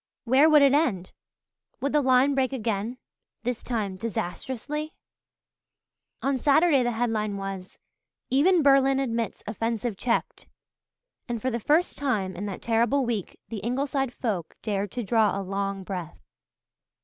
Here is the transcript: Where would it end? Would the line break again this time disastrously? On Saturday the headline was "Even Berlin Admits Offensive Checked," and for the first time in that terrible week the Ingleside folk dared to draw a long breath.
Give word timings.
Where 0.23 0.49
would 0.49 0.63
it 0.63 0.73
end? 0.73 1.13
Would 1.79 1.93
the 1.93 2.01
line 2.01 2.33
break 2.33 2.51
again 2.51 2.97
this 3.43 3.61
time 3.61 3.97
disastrously? 3.97 4.95
On 6.23 6.39
Saturday 6.39 6.81
the 6.81 6.93
headline 6.93 7.37
was 7.37 7.77
"Even 8.31 8.63
Berlin 8.63 8.99
Admits 8.99 9.43
Offensive 9.45 9.95
Checked," 9.97 10.47
and 11.29 11.39
for 11.39 11.51
the 11.51 11.59
first 11.59 11.99
time 11.99 12.35
in 12.35 12.47
that 12.47 12.63
terrible 12.63 13.05
week 13.05 13.37
the 13.49 13.59
Ingleside 13.59 14.11
folk 14.11 14.55
dared 14.63 14.91
to 14.93 15.03
draw 15.03 15.39
a 15.39 15.43
long 15.45 15.83
breath. 15.83 16.17